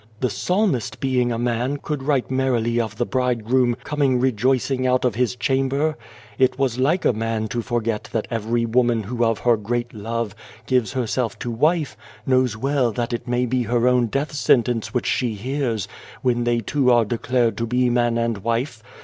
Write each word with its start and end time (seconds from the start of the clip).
The 0.19 0.31
Psalmist, 0.31 0.99
being 0.99 1.31
a 1.31 1.37
man, 1.37 1.77
could 1.77 2.01
write 2.01 2.31
merrily 2.31 2.81
of 2.81 2.97
the 2.97 3.05
bridegroom 3.05 3.75
coming" 3.83 4.19
rejoicing 4.19 4.87
out 4.87 5.05
o 5.05 5.11
his 5.11 5.35
chamber." 5.35 5.95
It 6.39 6.57
was 6.57 6.79
like 6.79 7.05
a 7.05 7.13
man 7.13 7.47
to 7.49 7.61
forget 7.61 8.05
that 8.11 8.27
every 8.31 8.65
woman 8.65 9.03
who 9.03 9.23
of 9.23 9.37
her 9.37 9.55
great 9.57 9.93
love, 9.93 10.33
gives 10.65 10.93
herself 10.93 11.37
to 11.37 11.51
wife, 11.51 11.95
knows 12.25 12.57
well 12.57 12.91
that 12.93 13.13
it 13.13 13.27
may 13.27 13.45
be 13.45 13.61
her 13.61 13.87
own 13.87 14.07
death 14.07 14.31
sentence 14.31 14.91
which 14.91 15.05
she 15.05 15.35
hears, 15.35 15.87
when 16.23 16.45
they 16.45 16.61
two 16.61 16.89
are 16.91 17.05
declared 17.05 17.55
to 17.57 17.67
be 17.67 17.87
man 17.91 18.17
and 18.17 18.39
wife. 18.39 18.81